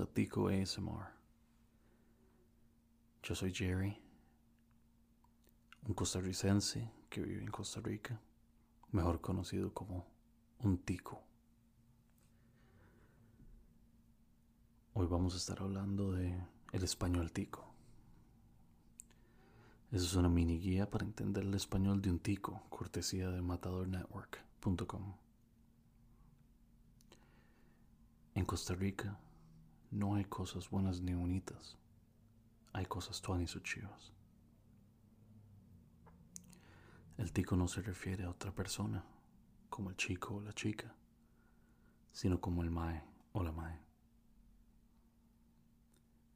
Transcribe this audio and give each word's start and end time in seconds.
A 0.00 0.06
Tico 0.06 0.48
ASMR. 0.48 1.06
Yo 3.22 3.34
soy 3.34 3.52
Jerry, 3.52 3.94
un 5.86 5.92
costarricense 5.92 6.90
que 7.10 7.20
vive 7.20 7.42
en 7.42 7.50
Costa 7.50 7.80
Rica, 7.80 8.18
mejor 8.90 9.20
conocido 9.20 9.74
como 9.74 10.06
un 10.60 10.78
tico. 10.78 11.20
Hoy 14.94 15.06
vamos 15.08 15.34
a 15.34 15.36
estar 15.36 15.60
hablando 15.60 16.12
de 16.12 16.42
el 16.72 16.82
español 16.84 17.30
tico. 17.30 17.70
Esa 19.90 20.06
es 20.06 20.14
una 20.14 20.30
mini 20.30 20.58
guía 20.58 20.88
para 20.88 21.04
entender 21.04 21.44
el 21.44 21.54
español 21.54 22.00
de 22.00 22.10
un 22.10 22.18
tico, 22.18 22.62
cortesía 22.70 23.28
de 23.28 23.42
matadornetwork.com. 23.42 25.16
En 28.34 28.44
Costa 28.46 28.74
Rica 28.74 29.18
no 29.92 30.14
hay 30.14 30.24
cosas 30.24 30.70
buenas 30.70 31.02
ni 31.02 31.12
bonitas. 31.14 31.76
Hay 32.72 32.86
cosas 32.86 33.20
tuanis 33.20 33.54
o 33.56 33.60
chivas. 33.60 34.12
El 37.18 37.30
tico 37.32 37.56
no 37.56 37.68
se 37.68 37.82
refiere 37.82 38.24
a 38.24 38.30
otra 38.30 38.54
persona, 38.54 39.04
como 39.68 39.90
el 39.90 39.96
chico 39.96 40.36
o 40.36 40.40
la 40.40 40.54
chica, 40.54 40.94
sino 42.10 42.40
como 42.40 42.62
el 42.62 42.70
mae 42.70 43.04
o 43.32 43.42
la 43.42 43.52
mae. 43.52 43.78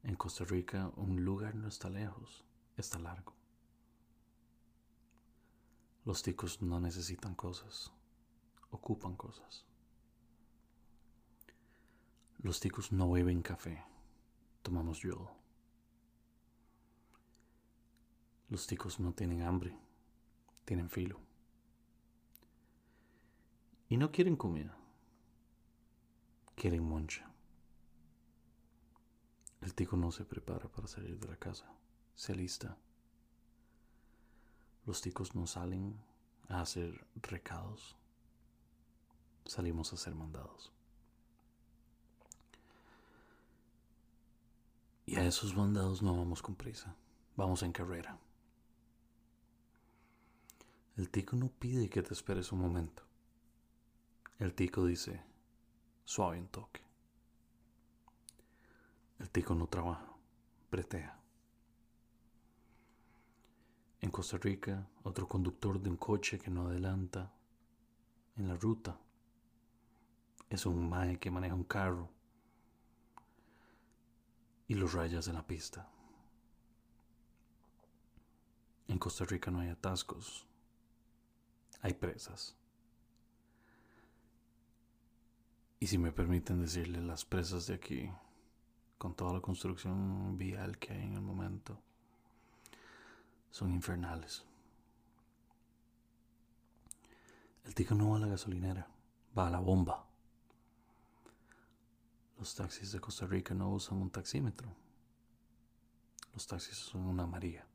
En 0.03 0.15
Costa 0.15 0.45
Rica 0.45 0.91
un 0.95 1.25
lugar 1.25 1.55
no 1.55 1.67
está 1.67 1.89
lejos, 1.89 2.45
está 2.77 2.99
largo. 2.99 3.33
Los 6.05 6.21
ticos 6.21 6.61
no 6.61 6.79
necesitan 6.79 7.33
cosas, 7.33 7.91
ocupan 8.69 9.15
cosas. 9.15 9.66
Los 12.39 12.59
ticos 12.59 12.91
no 12.91 13.11
beben 13.11 13.41
café, 13.41 13.83
tomamos 14.61 14.99
yodo. 15.01 15.31
Los 18.49 18.67
ticos 18.67 18.99
no 18.99 19.13
tienen 19.13 19.41
hambre, 19.41 19.75
tienen 20.63 20.89
filo. 20.89 21.19
Y 23.89 23.97
no 23.97 24.11
quieren 24.11 24.35
comida, 24.35 24.77
quieren 26.55 26.83
moncha. 26.83 27.31
El 29.61 29.73
tico 29.73 29.97
no 29.97 30.11
se 30.11 30.23
prepara 30.23 30.69
para 30.69 30.87
salir 30.87 31.19
de 31.19 31.27
la 31.27 31.37
casa, 31.37 31.71
se 32.15 32.33
alista. 32.33 32.77
Los 34.85 35.01
ticos 35.01 35.35
no 35.35 35.47
salen 35.47 35.99
a 36.47 36.61
hacer 36.61 37.05
recados, 37.15 37.97
salimos 39.45 39.91
a 39.91 39.97
ser 39.97 40.15
mandados. 40.15 40.71
Y 45.05 45.15
a 45.15 45.16
esos 45.27 45.55
mandados 45.55 46.01
no 46.01 46.15
vamos 46.15 46.41
con 46.41 46.55
prisa, 46.55 46.95
vamos 47.35 47.61
en 47.63 47.71
carrera. 47.71 48.17
El 50.95 51.09
tico 51.09 51.35
no 51.35 51.49
pide 51.49 51.89
que 51.89 52.01
te 52.01 52.13
esperes 52.13 52.51
un 52.51 52.59
momento. 52.59 53.03
El 54.39 54.53
tico 54.53 54.85
dice, 54.85 55.21
suave 56.05 56.37
en 56.37 56.47
toque. 56.47 56.81
El 59.19 59.29
tico 59.29 59.53
no 59.53 59.67
trabaja, 59.67 60.13
bretea. 60.71 61.19
En 63.99 64.11
Costa 64.11 64.37
Rica, 64.37 64.87
otro 65.03 65.27
conductor 65.27 65.81
de 65.81 65.89
un 65.89 65.97
coche 65.97 66.39
que 66.39 66.49
no 66.49 66.67
adelanta 66.67 67.33
en 68.37 68.47
la 68.47 68.55
ruta 68.55 68.99
es 70.49 70.65
un 70.65 70.87
mae 70.87 71.19
que 71.19 71.31
maneja 71.31 71.55
un 71.55 71.63
carro 71.63 72.16
y 74.67 74.75
los 74.75 74.93
rayas 74.93 75.27
en 75.27 75.35
la 75.35 75.47
pista. 75.47 75.89
En 78.87 78.99
Costa 78.99 79.25
Rica 79.25 79.51
no 79.51 79.59
hay 79.59 79.69
atascos, 79.69 80.45
hay 81.81 81.93
presas. 81.93 82.55
Y 85.79 85.87
si 85.87 85.97
me 85.97 86.11
permiten 86.11 86.61
decirle, 86.61 87.01
las 87.01 87.23
presas 87.23 87.67
de 87.67 87.75
aquí, 87.75 88.09
con 88.97 89.13
toda 89.13 89.33
la 89.33 89.41
construcción 89.41 90.37
vial 90.37 90.77
que 90.79 90.93
hay 90.93 91.03
en 91.03 91.13
el 91.13 91.21
momento, 91.21 91.79
son 93.51 93.71
infernales. 93.73 94.43
El 97.65 97.75
tico 97.75 97.93
no 97.93 98.09
va 98.11 98.17
a 98.17 98.19
la 98.21 98.27
gasolinera, 98.27 98.87
va 99.37 99.47
a 99.47 99.51
la 99.51 99.59
bomba. 99.59 100.06
Los 102.37 102.53
taxis 102.53 102.91
de 102.91 102.99
Costa 102.99 103.25
Rica 103.25 103.53
no 103.53 103.69
usan 103.69 103.99
un 103.99 104.11
taxímetro. 104.11 104.69
Los 106.33 106.45
taxis 106.45 106.77
son 106.77 107.01
una 107.07 107.25
María. 107.25 107.65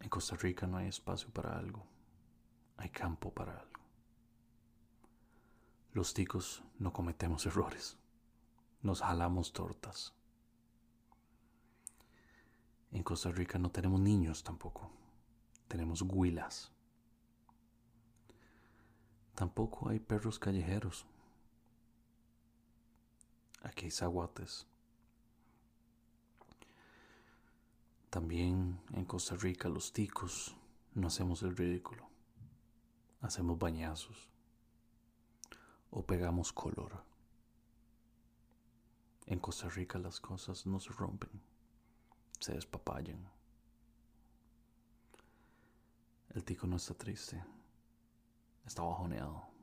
En 0.00 0.08
Costa 0.08 0.36
Rica 0.36 0.66
no 0.66 0.76
hay 0.76 0.88
espacio 0.88 1.30
para 1.30 1.56
algo. 1.56 1.86
Hay 2.76 2.90
campo 2.90 3.32
para 3.32 3.52
algo. 3.52 3.80
Los 5.92 6.12
ticos 6.12 6.62
no 6.78 6.92
cometemos 6.92 7.46
errores. 7.46 7.96
Nos 8.82 9.00
jalamos 9.00 9.52
tortas. 9.52 10.12
En 12.90 13.02
Costa 13.02 13.30
Rica 13.30 13.58
no 13.58 13.70
tenemos 13.70 14.00
niños 14.00 14.42
tampoco. 14.42 14.90
Tenemos 15.68 16.02
huilas. 16.02 16.72
Tampoco 19.34 19.88
hay 19.88 20.00
perros 20.00 20.38
callejeros. 20.38 21.06
Aquí 23.66 23.86
hay 23.86 23.90
zaguates. 23.90 24.64
También 28.10 28.80
en 28.92 29.04
Costa 29.04 29.34
Rica 29.34 29.68
los 29.68 29.92
ticos 29.92 30.54
no 30.94 31.08
hacemos 31.08 31.42
el 31.42 31.56
ridículo. 31.56 32.08
Hacemos 33.20 33.58
bañazos. 33.58 34.28
O 35.90 36.06
pegamos 36.06 36.52
color. 36.52 37.02
En 39.26 39.40
Costa 39.40 39.68
Rica 39.68 39.98
las 39.98 40.20
cosas 40.20 40.64
no 40.66 40.78
se 40.78 40.92
rompen, 40.92 41.42
se 42.38 42.54
despapayan. 42.54 43.28
El 46.30 46.44
tico 46.44 46.68
no 46.68 46.76
está 46.76 46.94
triste, 46.94 47.42
está 48.64 48.82
bajoneado. 48.82 49.55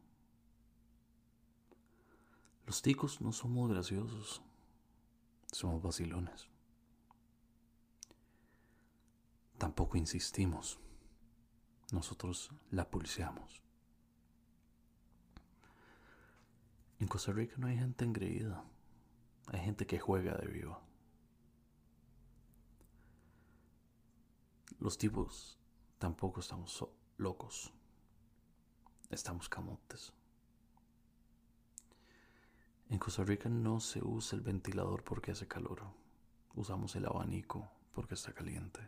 Los 2.66 2.82
ticos 2.82 3.20
no 3.22 3.34
somos 3.34 3.70
graciosos, 3.70 4.42
somos 5.52 5.82
vacilones. 5.82 6.48
Tampoco 9.58 9.98
insistimos, 9.98 10.80
nosotros 11.92 12.52
la 12.72 12.90
pulseamos. 12.90 13.62
En 17.00 17.08
Costa 17.08 17.34
Rica 17.34 17.56
no 17.58 17.68
hay 17.68 17.78
gente 17.78 18.06
engreída, 18.06 18.64
hay 19.48 19.60
gente 19.60 19.86
que 19.86 20.00
juega 20.00 20.36
de 20.38 20.48
viva. 20.48 20.82
Los 24.80 24.98
tipos 24.98 25.60
tampoco 25.98 26.40
estamos 26.40 26.86
locos, 27.18 27.74
estamos 29.10 29.50
camotes. 29.50 30.14
En 32.90 33.00
Costa 33.00 33.24
Rica 33.24 33.50
no 33.50 33.80
se 33.80 34.04
usa 34.04 34.38
el 34.38 34.44
ventilador 34.44 35.04
porque 35.04 35.32
hace 35.32 35.48
calor. 35.48 35.82
Usamos 36.56 36.96
el 36.96 37.06
abanico 37.06 37.70
porque 37.94 38.14
está 38.14 38.34
caliente. 38.34 38.80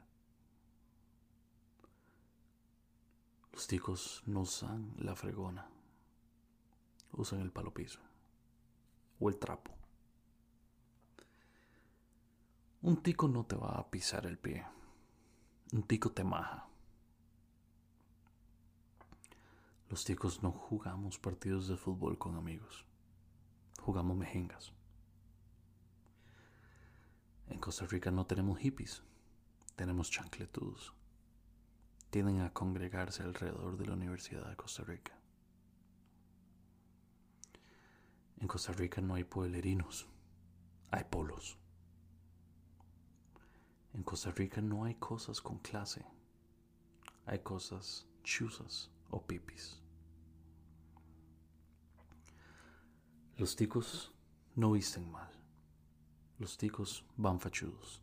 Los 3.51 3.67
ticos 3.67 4.21
no 4.25 4.41
usan 4.41 4.93
la 4.97 5.15
fregona. 5.15 5.67
Usan 7.13 7.39
el 7.39 7.51
palo 7.51 7.73
piso. 7.73 7.99
O 9.19 9.29
el 9.29 9.37
trapo. 9.37 9.71
Un 12.81 13.01
tico 13.01 13.27
no 13.27 13.45
te 13.45 13.55
va 13.55 13.71
a 13.71 13.89
pisar 13.89 14.25
el 14.27 14.37
pie. 14.37 14.65
Un 15.71 15.83
tico 15.83 16.11
te 16.11 16.23
maja. 16.23 16.67
Los 19.89 20.03
ticos 20.03 20.43
no 20.43 20.51
jugamos 20.51 21.17
partidos 21.17 21.67
de 21.67 21.77
fútbol 21.77 22.17
con 22.17 22.35
amigos 22.35 22.85
jugamos 23.85 24.17
mejengas. 24.17 24.73
En 27.49 27.59
Costa 27.59 27.85
Rica 27.85 28.09
no 28.09 28.25
tenemos 28.25 28.57
hippies, 28.57 29.03
tenemos 29.75 30.09
chancletudos. 30.09 30.91
Tienden 32.09 32.41
a 32.41 32.51
congregarse 32.51 33.21
alrededor 33.21 33.77
de 33.77 33.85
la 33.85 33.93
Universidad 33.93 34.49
de 34.49 34.55
Costa 34.55 34.83
Rica. 34.83 35.13
En 38.39 38.47
Costa 38.47 38.73
Rica 38.73 39.01
no 39.01 39.13
hay 39.13 39.23
pueblerinos, 39.23 40.07
hay 40.89 41.03
polos. 41.03 41.59
En 43.93 44.01
Costa 44.01 44.31
Rica 44.31 44.61
no 44.61 44.85
hay 44.85 44.95
cosas 44.95 45.41
con 45.41 45.59
clase, 45.59 46.03
hay 47.27 47.39
cosas 47.39 48.07
chuzas 48.23 48.89
o 49.11 49.21
pipis. 49.21 49.84
Los 53.37 53.57
ticos 53.57 54.13
no 54.55 54.71
visten 54.71 55.11
mal. 55.11 55.29
Los 56.39 56.57
ticos 56.57 57.03
van 57.17 57.41
fachudos. 57.41 58.01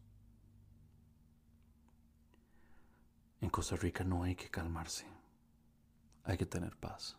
En 3.41 3.49
Costa 3.49 3.77
Rica 3.77 4.05
no 4.05 4.25
hay 4.25 4.37
que 4.37 4.51
calmarse. 4.51 5.07
Hay 6.25 6.37
que 6.37 6.45
tener 6.45 6.77
paz. 6.77 7.17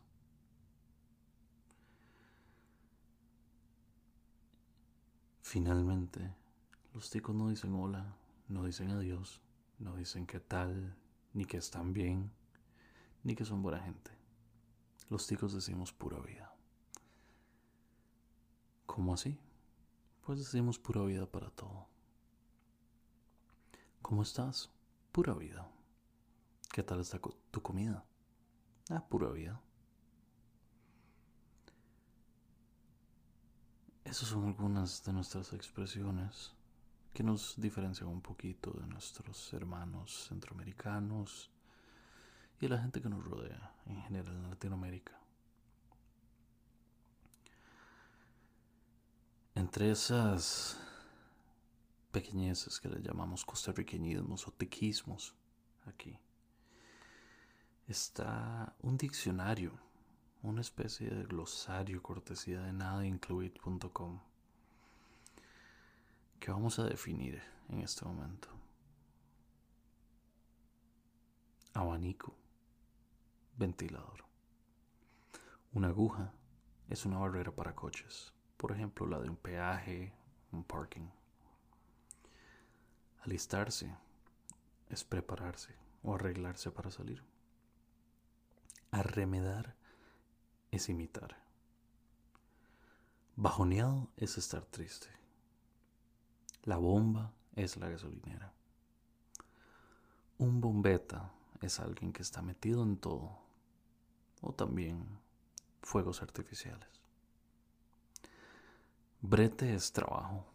Finalmente, 5.41 6.35
los 6.93 7.09
ticos 7.09 7.35
no 7.35 7.49
dicen 7.49 7.73
hola, 7.73 8.15
no 8.47 8.63
dicen 8.63 8.91
adiós, 8.91 9.41
no 9.79 9.95
dicen 9.95 10.27
qué 10.27 10.39
tal, 10.39 10.95
ni 11.33 11.45
que 11.45 11.57
están 11.57 11.93
bien, 11.93 12.31
ni 13.23 13.35
que 13.35 13.43
son 13.43 13.63
buena 13.63 13.79
gente. 13.79 14.11
Los 15.09 15.25
ticos 15.25 15.53
decimos 15.53 15.91
pura 15.91 16.19
vida. 16.19 16.52
¿Cómo 18.93 19.15
así? 19.15 19.39
Pues 20.23 20.37
decimos 20.37 20.77
pura 20.77 21.01
vida 21.01 21.25
para 21.25 21.49
todo. 21.49 21.87
¿Cómo 24.03 24.21
estás? 24.21 24.69
Pura 25.11 25.33
vida. 25.33 25.67
¿Qué 26.71 26.83
tal 26.83 26.99
está 26.99 27.19
tu 27.49 27.59
comida? 27.63 28.05
Ah, 28.91 29.03
pura 29.09 29.29
vida. 29.29 29.59
Esas 34.05 34.29
son 34.29 34.45
algunas 34.45 35.03
de 35.03 35.11
nuestras 35.11 35.53
expresiones 35.53 36.53
que 37.15 37.23
nos 37.23 37.59
diferencian 37.59 38.09
un 38.09 38.21
poquito 38.21 38.73
de 38.73 38.85
nuestros 38.85 39.51
hermanos 39.53 40.27
centroamericanos 40.29 41.49
y 42.59 42.67
de 42.67 42.69
la 42.69 42.77
gente 42.77 43.01
que 43.01 43.09
nos 43.09 43.25
rodea 43.25 43.73
en 43.87 44.03
general 44.03 44.35
en 44.35 44.51
Latinoamérica. 44.51 45.22
Entre 49.55 49.91
esas 49.91 50.79
pequeñeces 52.11 52.79
que 52.79 52.89
le 52.89 53.01
llamamos 53.01 53.45
costarriqueñismos 53.45 54.47
o 54.47 54.51
tiquismos 54.51 55.35
aquí, 55.85 56.17
está 57.87 58.75
un 58.81 58.97
diccionario, 58.97 59.71
una 60.41 60.61
especie 60.61 61.07
de 61.07 61.25
glosario 61.25 62.01
cortesía 62.01 62.61
de 62.61 62.73
nadaincluid.com 62.73 64.21
que 66.39 66.51
vamos 66.51 66.79
a 66.79 66.85
definir 66.85 67.39
en 67.69 67.81
este 67.81 68.05
momento. 68.05 68.49
Abanico, 71.75 72.35
ventilador. 73.55 74.25
Una 75.73 75.89
aguja 75.89 76.33
es 76.89 77.05
una 77.05 77.19
barrera 77.19 77.51
para 77.51 77.75
coches 77.75 78.32
por 78.63 78.71
ejemplo 78.71 79.05
la 79.05 79.19
de 79.19 79.27
un 79.29 79.35
peaje, 79.35 80.13
un 80.53 80.63
parking. 80.63 81.09
Alistarse 83.23 83.93
es 84.87 85.03
prepararse 85.03 85.75
o 86.01 86.15
arreglarse 86.15 86.71
para 86.71 86.89
salir. 86.89 87.21
Arremedar 88.89 89.75
es 90.71 90.87
imitar. 90.87 91.35
Bajoneado 93.35 94.07
es 94.15 94.37
estar 94.37 94.63
triste. 94.63 95.09
La 96.63 96.77
bomba 96.77 97.33
es 97.57 97.75
la 97.75 97.89
gasolinera. 97.89 98.53
Un 100.37 100.61
bombeta 100.61 101.33
es 101.59 101.81
alguien 101.81 102.13
que 102.13 102.21
está 102.21 102.41
metido 102.41 102.81
en 102.83 102.95
todo. 102.95 103.39
O 104.39 104.53
también 104.53 105.05
fuegos 105.81 106.21
artificiales. 106.21 107.02
Brete 109.25 109.73
es 109.73 109.93
trabajo, 109.93 110.45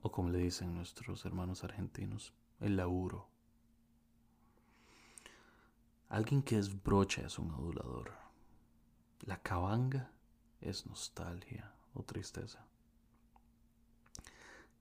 o 0.00 0.12
como 0.12 0.30
le 0.30 0.38
dicen 0.38 0.72
nuestros 0.72 1.24
hermanos 1.24 1.64
argentinos, 1.64 2.32
el 2.60 2.76
laburo. 2.76 3.26
Alguien 6.10 6.40
que 6.40 6.56
es 6.56 6.80
brocha 6.80 7.22
es 7.26 7.40
un 7.40 7.50
adulador. 7.50 8.12
La 9.22 9.42
cabanga 9.42 10.12
es 10.60 10.86
nostalgia 10.86 11.74
o 11.92 12.04
tristeza. 12.04 12.64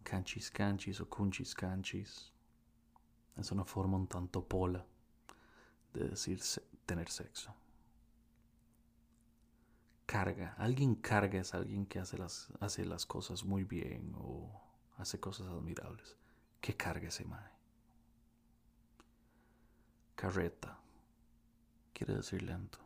Canchis 0.04 0.52
canchis 0.52 1.02
o 1.02 1.10
cunchis 1.10 1.56
canchis 1.56 2.32
es 3.36 3.52
una 3.52 3.66
forma 3.66 3.98
un 3.98 4.06
tanto 4.06 4.48
pola 4.48 4.86
de 5.92 6.10
decir 6.10 6.40
tener 6.86 7.10
sexo 7.10 7.63
carga. 10.06 10.56
Alguien 10.58 10.96
carga 10.96 11.40
es 11.40 11.54
alguien 11.54 11.86
que 11.86 12.00
hace 12.00 12.18
las, 12.18 12.50
hace 12.60 12.86
las 12.86 13.06
cosas 13.06 13.44
muy 13.44 13.64
bien 13.64 14.14
o 14.18 14.50
hace 14.98 15.20
cosas 15.20 15.48
admirables. 15.48 16.18
¿Qué 16.62 16.76
carga 16.76 17.08
ese 17.08 17.26
mae? 17.26 17.52
Carreta. 20.16 20.80
Quiere 21.94 22.16
decir 22.16 22.44
lento. 22.44 22.80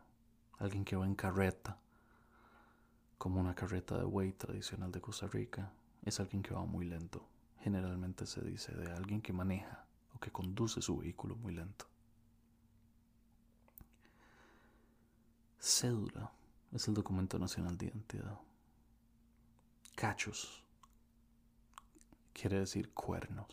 Alguien 0.58 0.84
que 0.84 0.96
va 0.96 1.06
en 1.06 1.14
carreta, 1.14 1.78
como 3.16 3.40
una 3.40 3.54
carreta 3.54 3.96
de 3.96 4.04
buey 4.04 4.32
tradicional 4.32 4.90
de 4.90 5.00
Costa 5.00 5.26
Rica, 5.26 5.72
es 6.04 6.18
alguien 6.20 6.42
que 6.42 6.54
va 6.54 6.64
muy 6.64 6.84
lento. 6.84 7.28
Generalmente 7.60 8.26
se 8.26 8.40
dice 8.42 8.72
de 8.74 8.92
alguien 8.92 9.20
que 9.20 9.32
maneja 9.32 9.84
o 10.14 10.18
que 10.18 10.32
conduce 10.32 10.82
su 10.82 10.98
vehículo 10.98 11.36
muy 11.36 11.54
lento. 11.54 11.86
Cédula 15.60 16.32
es 16.72 16.88
el 16.88 16.94
documento 16.94 17.38
nacional 17.38 17.76
de 17.76 17.86
identidad. 17.86 18.38
Cachos 19.94 20.64
quiere 22.32 22.60
decir 22.60 22.92
cuernos. 22.92 23.46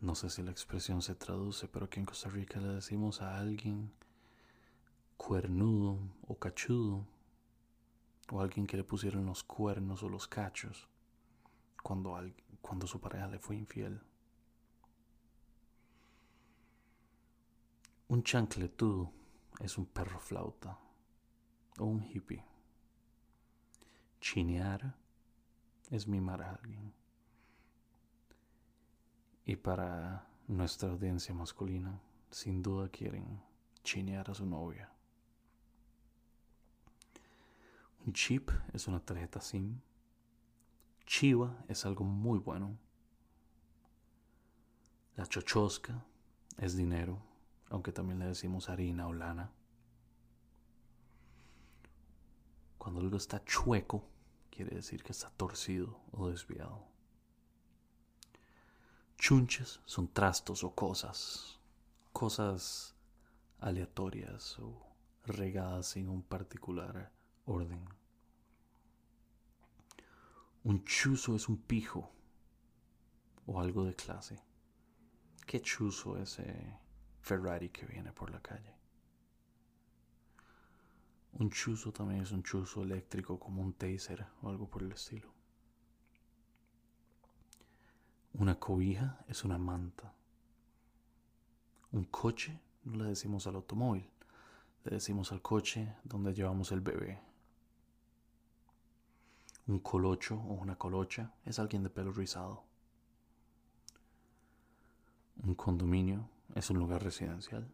No 0.00 0.14
sé 0.14 0.30
si 0.30 0.42
la 0.42 0.50
expresión 0.50 1.02
se 1.02 1.14
traduce, 1.14 1.66
pero 1.68 1.86
aquí 1.86 2.00
en 2.00 2.06
Costa 2.06 2.28
Rica 2.28 2.60
le 2.60 2.68
decimos 2.68 3.22
a 3.22 3.38
alguien 3.38 3.92
cuernudo 5.16 5.98
o 6.26 6.38
cachudo, 6.38 7.06
o 8.30 8.40
alguien 8.40 8.66
que 8.66 8.76
le 8.76 8.84
pusieron 8.84 9.26
los 9.26 9.44
cuernos 9.44 10.02
o 10.02 10.08
los 10.08 10.26
cachos 10.26 10.88
cuando, 11.82 12.18
cuando 12.60 12.86
su 12.86 13.00
pareja 13.00 13.26
le 13.28 13.38
fue 13.38 13.56
infiel. 13.56 14.00
Un 18.08 18.22
chancletudo 18.22 19.12
es 19.60 19.78
un 19.78 19.86
perro 19.86 20.18
flauta 20.18 20.78
o 21.78 21.84
un 21.84 22.02
hippie. 22.02 22.44
Chinear 24.20 24.94
es 25.90 26.06
mimar 26.06 26.42
a 26.42 26.54
alguien. 26.54 26.92
Y 29.44 29.56
para 29.56 30.26
nuestra 30.48 30.90
audiencia 30.90 31.34
masculina, 31.34 32.00
sin 32.30 32.62
duda 32.62 32.88
quieren 32.88 33.42
chinear 33.82 34.30
a 34.30 34.34
su 34.34 34.46
novia. 34.46 34.90
Un 38.06 38.12
chip 38.12 38.50
es 38.72 38.86
una 38.88 39.00
tarjeta 39.00 39.40
SIM. 39.40 39.80
Chiva 41.06 41.64
es 41.68 41.84
algo 41.84 42.04
muy 42.04 42.38
bueno. 42.38 42.78
La 45.16 45.26
chochosca 45.26 46.04
es 46.58 46.76
dinero 46.76 47.33
aunque 47.70 47.92
también 47.92 48.18
le 48.18 48.26
decimos 48.26 48.68
harina 48.68 49.06
o 49.06 49.12
lana. 49.12 49.50
Cuando 52.78 53.00
algo 53.00 53.16
está 53.16 53.44
chueco, 53.44 54.04
quiere 54.50 54.76
decir 54.76 55.02
que 55.02 55.12
está 55.12 55.30
torcido 55.30 56.00
o 56.12 56.28
desviado. 56.28 56.86
Chunches 59.18 59.80
son 59.86 60.08
trastos 60.08 60.64
o 60.64 60.74
cosas, 60.74 61.58
cosas 62.12 62.94
aleatorias 63.60 64.58
o 64.58 64.86
regadas 65.24 65.86
sin 65.86 66.08
un 66.08 66.22
particular 66.22 67.10
orden. 67.46 67.88
Un 70.62 70.84
chuzo 70.84 71.36
es 71.36 71.48
un 71.48 71.56
pijo 71.56 72.10
o 73.46 73.60
algo 73.60 73.84
de 73.84 73.94
clase. 73.94 74.38
¿Qué 75.46 75.60
chuzo 75.60 76.18
ese 76.18 76.78
Ferrari 77.24 77.70
que 77.70 77.86
viene 77.86 78.12
por 78.12 78.30
la 78.30 78.40
calle. 78.40 78.74
Un 81.38 81.48
chuzo 81.50 81.90
también 81.90 82.20
es 82.20 82.32
un 82.32 82.42
chuzo 82.42 82.82
eléctrico 82.82 83.40
como 83.40 83.62
un 83.62 83.72
taser 83.72 84.26
o 84.42 84.50
algo 84.50 84.68
por 84.68 84.82
el 84.82 84.92
estilo. 84.92 85.32
Una 88.34 88.60
cobija 88.60 89.24
es 89.26 89.42
una 89.42 89.56
manta. 89.56 90.12
Un 91.92 92.04
coche 92.04 92.60
no 92.84 92.96
le 92.96 93.04
decimos 93.04 93.46
al 93.46 93.54
automóvil, 93.54 94.06
le 94.84 94.90
decimos 94.90 95.32
al 95.32 95.40
coche 95.40 95.96
donde 96.04 96.34
llevamos 96.34 96.72
el 96.72 96.82
bebé. 96.82 97.22
Un 99.66 99.78
colocho 99.78 100.36
o 100.36 100.52
una 100.52 100.76
colocha 100.76 101.32
es 101.46 101.58
alguien 101.58 101.84
de 101.84 101.88
pelo 101.88 102.12
rizado. 102.12 102.64
Un 105.42 105.54
condominio 105.54 106.33
es 106.54 106.70
un 106.70 106.78
lugar 106.78 107.02
residencial 107.02 107.68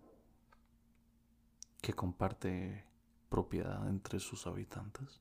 que 1.82 1.92
comparte 1.92 2.86
propiedad 3.28 3.86
entre 3.88 4.20
sus 4.20 4.46
habitantes. 4.46 5.20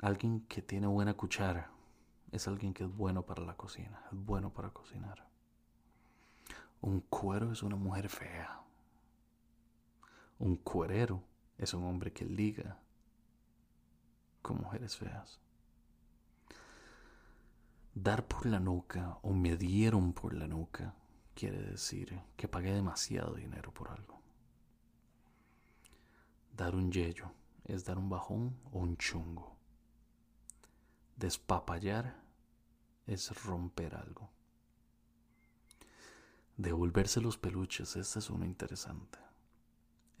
Alguien 0.00 0.46
que 0.46 0.62
tiene 0.62 0.86
buena 0.86 1.14
cuchara 1.14 1.72
es 2.30 2.46
alguien 2.46 2.72
que 2.72 2.84
es 2.84 2.90
bueno 2.90 3.26
para 3.26 3.42
la 3.42 3.56
cocina, 3.56 4.04
es 4.12 4.16
bueno 4.16 4.52
para 4.52 4.70
cocinar. 4.70 5.28
Un 6.80 7.00
cuero 7.00 7.50
es 7.50 7.64
una 7.64 7.74
mujer 7.74 8.08
fea. 8.08 8.62
Un 10.38 10.56
cuerero 10.56 11.24
es 11.58 11.74
un 11.74 11.84
hombre 11.84 12.12
que 12.12 12.24
liga 12.24 12.78
con 14.40 14.58
mujeres 14.58 14.96
feas. 14.96 15.40
Dar 18.00 18.28
por 18.28 18.46
la 18.46 18.60
nuca 18.60 19.18
o 19.22 19.32
me 19.32 19.56
dieron 19.56 20.12
por 20.12 20.32
la 20.32 20.46
nuca 20.46 20.94
quiere 21.34 21.60
decir 21.60 22.20
que 22.36 22.46
pagué 22.46 22.72
demasiado 22.72 23.34
dinero 23.34 23.74
por 23.74 23.90
algo. 23.90 24.22
Dar 26.56 26.76
un 26.76 26.92
yello 26.92 27.32
es 27.64 27.84
dar 27.84 27.98
un 27.98 28.08
bajón 28.08 28.56
o 28.70 28.78
un 28.78 28.96
chungo. 28.98 29.56
Despapallar 31.16 32.22
es 33.08 33.44
romper 33.44 33.96
algo. 33.96 34.30
Devolverse 36.56 37.20
los 37.20 37.36
peluches, 37.36 37.96
esta 37.96 38.20
es 38.20 38.30
una 38.30 38.46
interesante. 38.46 39.18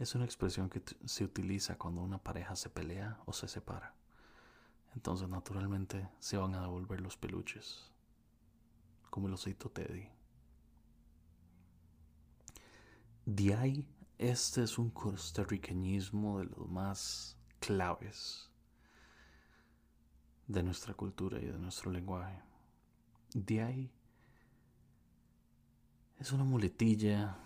Es 0.00 0.16
una 0.16 0.24
expresión 0.24 0.68
que 0.68 0.82
se 1.04 1.22
utiliza 1.22 1.78
cuando 1.78 2.02
una 2.02 2.18
pareja 2.18 2.56
se 2.56 2.70
pelea 2.70 3.20
o 3.24 3.32
se 3.32 3.46
separa. 3.46 3.94
Entonces 4.94 5.28
naturalmente 5.28 6.08
se 6.18 6.36
van 6.36 6.54
a 6.54 6.60
devolver 6.60 7.00
los 7.00 7.16
peluches, 7.16 7.90
como 9.10 9.28
el 9.28 9.34
osito 9.34 9.70
Teddy. 9.70 10.08
De 13.26 13.84
este 14.18 14.62
es 14.62 14.78
un 14.78 14.90
costarriqueñismo 14.90 16.40
de 16.40 16.46
los 16.46 16.68
más 16.68 17.36
claves 17.60 18.50
de 20.48 20.62
nuestra 20.62 20.94
cultura 20.94 21.38
y 21.38 21.44
de 21.44 21.58
nuestro 21.58 21.92
lenguaje. 21.92 22.42
De 23.34 23.90
es 26.18 26.32
una 26.32 26.42
muletilla 26.42 27.36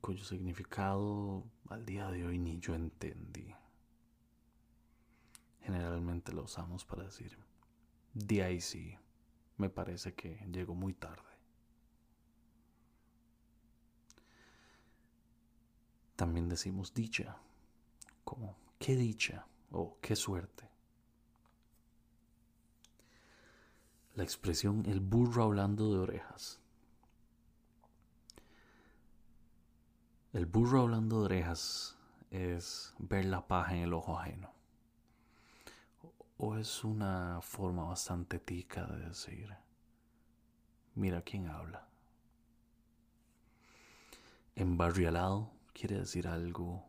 cuyo 0.00 0.24
significado 0.24 1.44
al 1.68 1.86
día 1.86 2.10
de 2.10 2.26
hoy 2.26 2.38
ni 2.38 2.58
yo 2.58 2.74
entendí. 2.74 3.54
Generalmente 5.62 6.32
lo 6.32 6.42
usamos 6.42 6.84
para 6.84 7.04
decir, 7.04 7.38
de 8.14 8.42
ahí 8.42 8.60
sí, 8.60 8.98
me 9.56 9.70
parece 9.70 10.14
que 10.14 10.44
llegó 10.50 10.74
muy 10.74 10.92
tarde. 10.92 11.22
También 16.16 16.48
decimos 16.48 16.92
dicha, 16.92 17.36
como 18.24 18.56
qué 18.78 18.96
dicha 18.96 19.46
o 19.70 19.98
qué 20.00 20.16
suerte. 20.16 20.68
La 24.14 24.24
expresión 24.24 24.84
el 24.86 25.00
burro 25.00 25.44
hablando 25.44 25.92
de 25.92 25.98
orejas 25.98 26.62
El 30.32 30.46
burro 30.46 30.80
hablando 30.80 31.18
de 31.18 31.24
orejas 31.26 31.98
es 32.30 32.94
ver 32.98 33.26
la 33.26 33.46
paja 33.46 33.74
en 33.74 33.82
el 33.82 33.92
ojo 33.92 34.18
ajeno. 34.18 34.50
O 36.44 36.56
es 36.56 36.82
una 36.82 37.40
forma 37.40 37.84
bastante 37.84 38.40
tica 38.40 38.84
de 38.84 39.10
decir, 39.10 39.56
mira 40.96 41.22
quién 41.22 41.46
habla. 41.46 41.86
Embarrialado 44.56 45.52
quiere 45.72 45.98
decir 45.98 46.26
algo 46.26 46.84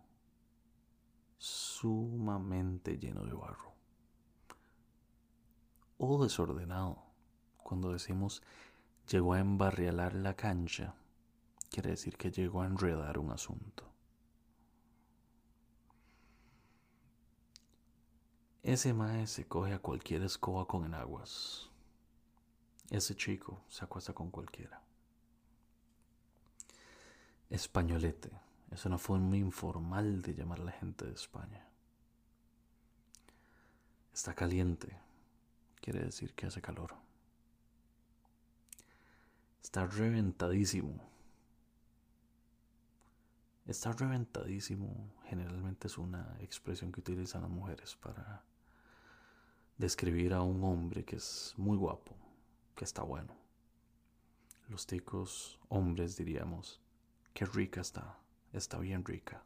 sumamente 1.38 2.98
lleno 2.98 3.26
de 3.26 3.34
barro. 3.34 3.76
O 6.00 6.24
desordenado. 6.24 7.04
Cuando 7.58 7.92
decimos 7.92 8.42
llegó 9.08 9.34
a 9.34 9.40
embarrialar 9.40 10.16
la 10.16 10.36
cancha, 10.36 10.96
quiere 11.70 11.92
decir 11.92 12.18
que 12.18 12.32
llegó 12.32 12.64
a 12.64 12.66
enredar 12.66 13.20
un 13.20 13.30
asunto. 13.30 13.93
Ese 18.64 18.94
mae 18.94 19.28
se 19.28 19.46
coge 19.46 19.74
a 19.74 19.80
cualquier 19.80 20.24
escoba 20.24 20.66
con 20.66 20.86
enaguas. 20.86 21.70
Ese 22.90 23.14
chico 23.14 23.62
se 23.68 23.84
acuesta 23.84 24.14
con 24.14 24.32
cualquiera. 24.32 24.82
Españolete 27.50 28.32
es 28.72 28.86
una 28.86 28.98
forma 28.98 29.36
informal 29.36 30.22
de 30.22 30.34
llamar 30.34 30.62
a 30.62 30.64
la 30.64 30.72
gente 30.72 31.06
de 31.06 31.14
España. 31.14 31.68
Está 34.14 34.34
caliente, 34.34 34.98
quiere 35.82 36.00
decir 36.00 36.34
que 36.34 36.46
hace 36.46 36.62
calor. 36.62 36.96
Está 39.62 39.86
reventadísimo 39.86 41.14
Estar 43.66 43.98
reventadísimo 43.98 45.10
generalmente 45.34 45.88
es 45.88 45.98
una 45.98 46.38
expresión 46.42 46.92
que 46.92 47.00
utilizan 47.00 47.42
las 47.42 47.50
mujeres 47.50 47.96
para 47.96 48.44
describir 49.80 50.32
a 50.34 50.44
un 50.44 50.64
hombre 50.64 51.04
que 51.04 51.16
es 51.16 51.56
muy 51.58 51.76
guapo, 51.76 52.16
que 52.76 52.86
está 52.86 53.02
bueno. 53.02 53.36
Los 54.70 54.86
ticos 54.86 55.60
hombres 55.70 56.16
diríamos, 56.18 56.80
qué 57.34 57.46
rica 57.46 57.82
está, 57.82 58.16
está 58.54 58.78
bien 58.78 59.04
rica. 59.04 59.44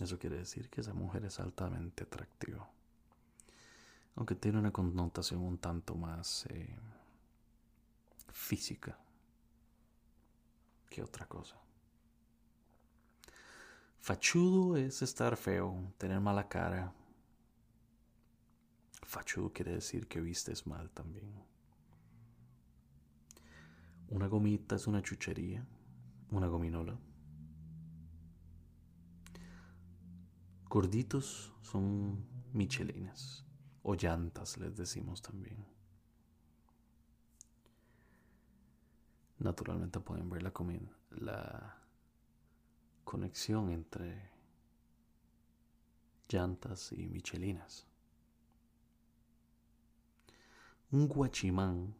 Eso 0.00 0.18
quiere 0.18 0.38
decir 0.38 0.70
que 0.70 0.80
esa 0.80 0.94
mujer 0.94 1.26
es 1.26 1.38
altamente 1.38 2.04
atractiva. 2.04 2.70
Aunque 4.14 4.34
tiene 4.34 4.58
una 4.58 4.72
connotación 4.72 5.42
un 5.42 5.58
tanto 5.58 5.94
más 5.94 6.46
eh, 6.46 6.74
física 8.32 8.98
que 10.88 11.02
otra 11.02 11.26
cosa. 11.26 11.65
Fachudo 14.06 14.76
es 14.76 15.02
estar 15.02 15.36
feo, 15.36 15.92
tener 15.98 16.20
mala 16.20 16.48
cara. 16.48 16.94
Fachudo 19.02 19.52
quiere 19.52 19.72
decir 19.72 20.06
que 20.06 20.20
vistes 20.20 20.64
mal 20.64 20.88
también. 20.90 21.28
Una 24.06 24.28
gomita 24.28 24.76
es 24.76 24.86
una 24.86 25.02
chuchería, 25.02 25.66
una 26.30 26.46
gominola. 26.46 26.96
Gorditos 30.68 31.52
son 31.62 32.24
michelines 32.52 33.44
o 33.82 33.96
llantas, 33.96 34.56
les 34.56 34.76
decimos 34.76 35.20
también. 35.20 35.66
Naturalmente 39.40 39.98
pueden 39.98 40.30
ver 40.30 40.44
la, 40.44 40.52
la 41.10 41.85
conexión 43.06 43.70
entre 43.70 44.30
llantas 46.28 46.92
y 46.92 47.06
michelinas. 47.06 47.86
Un 50.90 51.06
guachimán 51.06 51.94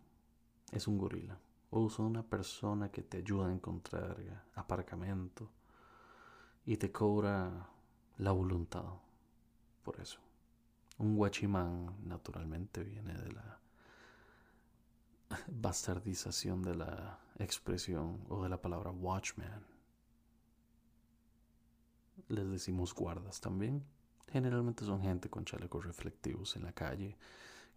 es 0.73 0.89
un 0.89 0.99
gorila 0.99 1.39
o 1.71 1.87
es 1.87 1.99
una 2.01 2.25
persona 2.25 2.91
que 2.91 3.03
te 3.03 3.19
ayuda 3.19 3.49
a 3.49 3.53
encontrar 3.53 4.17
aparcamiento 4.57 5.49
y 6.65 6.77
te 6.77 6.91
cobra 6.91 7.71
la 8.19 8.33
voluntad 8.33 8.85
por 9.85 10.01
eso. 10.01 10.19
Un 10.99 11.15
guachimán 11.15 11.97
naturalmente 12.05 12.83
viene 12.83 13.15
de 13.15 13.33
la 13.33 13.61
bastardización 15.47 16.63
de 16.63 16.75
la 16.75 17.21
expresión 17.39 18.25
o 18.29 18.43
de 18.43 18.49
la 18.49 18.61
palabra 18.61 18.91
watchman 18.91 19.76
les 22.29 22.51
decimos 22.51 22.95
guardas 22.95 23.41
también. 23.41 23.85
Generalmente 24.29 24.85
son 24.85 25.03
gente 25.03 25.31
con 25.31 25.45
chalecos 25.45 25.85
reflectivos 25.85 26.57
en 26.57 26.65
la 26.65 26.73
calle 26.73 27.17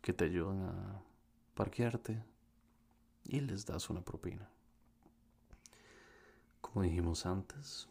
que 0.01 0.13
te 0.13 0.25
ayudan 0.25 0.61
a 0.63 1.01
parquearte 1.53 2.23
y 3.25 3.41
les 3.41 3.65
das 3.65 3.89
una 3.89 4.01
propina. 4.01 4.49
Como 6.61 6.83
dijimos 6.83 7.25
antes, 7.25 7.87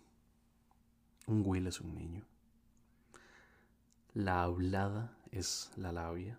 un 1.26 1.42
will 1.44 1.66
es 1.66 1.80
un 1.80 1.94
niño. 1.94 2.24
La 4.14 4.42
hablada 4.42 5.16
es 5.30 5.70
la 5.76 5.92
labia. 5.92 6.38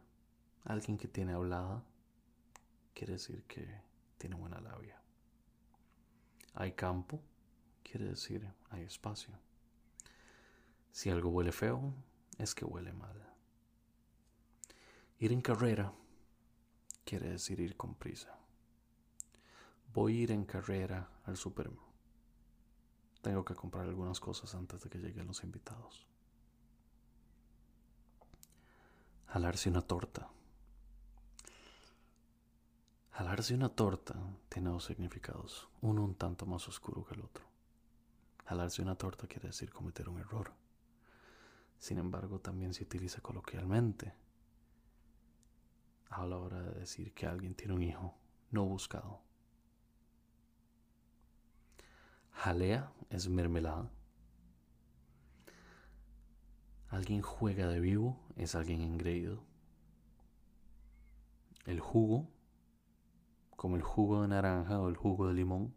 Alguien 0.66 0.98
que 0.98 1.08
tiene 1.08 1.34
hablada 1.34 1.84
quiere 2.94 3.13
decir 3.13 3.44
que 3.44 3.66
tiene 4.18 4.36
buena 4.36 4.60
labia. 4.60 5.01
Hay 6.54 6.74
campo, 6.74 7.22
quiere 7.84 8.06
decir 8.06 8.51
hay 8.70 8.84
espacio. 8.84 9.34
Si 10.91 11.10
algo 11.10 11.29
huele 11.29 11.51
feo, 11.51 11.93
es 12.38 12.55
que 12.55 12.65
huele 12.65 12.93
mal. 12.93 13.15
Ir 15.19 15.31
en 15.31 15.41
carrera 15.41 15.93
quiere 17.03 17.29
decir 17.29 17.60
ir 17.60 17.75
con 17.75 17.96
prisa. 17.96 18.38
Voy 19.93 20.17
a 20.17 20.22
ir 20.24 20.31
en 20.31 20.46
carrera 20.46 21.10
al 21.25 21.36
super. 21.36 21.72
Tengo 23.22 23.43
que 23.43 23.55
comprar 23.55 23.86
algunas 23.86 24.19
cosas 24.19 24.53
antes 24.55 24.81
de 24.81 24.89
que 24.89 25.00
lleguen 25.00 25.27
los 25.27 25.43
invitados. 25.43 26.08
Jalarse 29.27 29.69
una 29.69 29.81
torta. 29.81 30.29
Jalarse 33.12 33.53
una 33.53 33.69
torta 33.69 34.15
tiene 34.48 34.69
dos 34.69 34.86
significados, 34.86 35.67
uno 35.81 36.03
un 36.03 36.15
tanto 36.15 36.46
más 36.46 36.67
oscuro 36.67 37.03
que 37.05 37.15
el 37.15 37.22
otro. 37.22 37.43
Jalarse 38.46 38.81
una 38.81 38.96
torta 38.96 39.27
quiere 39.27 39.50
decir 39.50 39.72
cometer 39.72 40.08
un 40.08 40.19
error. 40.19 40.59
Sin 41.80 41.98
embargo, 41.98 42.40
también 42.40 42.74
se 42.74 42.84
utiliza 42.84 43.22
coloquialmente 43.22 44.14
a 46.10 46.26
la 46.26 46.38
hora 46.38 46.62
de 46.62 46.80
decir 46.80 47.14
que 47.14 47.26
alguien 47.26 47.56
tiene 47.56 47.74
un 47.74 47.82
hijo 47.82 48.16
no 48.52 48.66
buscado. 48.66 49.22
Jalea 52.32 52.92
es 53.10 53.28
mermelada. 53.30 53.90
Alguien 56.90 57.22
juega 57.22 57.68
de 57.68 57.80
vivo 57.80 58.20
es 58.36 58.56
alguien 58.56 58.82
engreído. 58.82 59.44
El 61.66 61.80
jugo 61.80 62.30
como 63.56 63.76
el 63.76 63.84
jugo 63.84 64.22
de 64.22 64.30
naranja 64.30 64.80
o 64.80 64.88
el 64.88 64.96
jugo 64.96 65.28
de 65.28 65.34
limón. 65.34 65.76